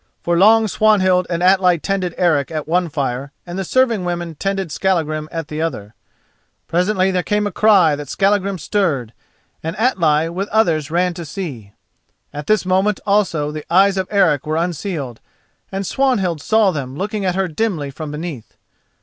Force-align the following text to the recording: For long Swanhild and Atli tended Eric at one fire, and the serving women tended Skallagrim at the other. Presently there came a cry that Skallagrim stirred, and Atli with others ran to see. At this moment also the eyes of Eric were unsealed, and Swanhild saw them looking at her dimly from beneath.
For 0.23 0.35
long 0.35 0.67
Swanhild 0.67 1.27
and 1.29 1.43
Atli 1.43 1.77
tended 1.77 2.15
Eric 2.17 2.49
at 2.49 2.67
one 2.67 2.89
fire, 2.89 3.31
and 3.45 3.59
the 3.59 3.63
serving 3.63 4.03
women 4.03 4.33
tended 4.33 4.71
Skallagrim 4.71 5.29
at 5.31 5.47
the 5.47 5.61
other. 5.61 5.93
Presently 6.67 7.11
there 7.11 7.21
came 7.21 7.45
a 7.45 7.51
cry 7.51 7.95
that 7.95 8.09
Skallagrim 8.09 8.57
stirred, 8.57 9.13
and 9.61 9.75
Atli 9.77 10.27
with 10.29 10.49
others 10.49 10.89
ran 10.89 11.13
to 11.13 11.23
see. 11.23 11.73
At 12.33 12.47
this 12.47 12.65
moment 12.65 12.99
also 13.05 13.51
the 13.51 13.71
eyes 13.71 13.95
of 13.95 14.07
Eric 14.09 14.47
were 14.47 14.57
unsealed, 14.57 15.19
and 15.71 15.85
Swanhild 15.85 16.41
saw 16.41 16.71
them 16.71 16.95
looking 16.95 17.23
at 17.23 17.35
her 17.35 17.47
dimly 17.47 17.91
from 17.91 18.09
beneath. 18.09 18.57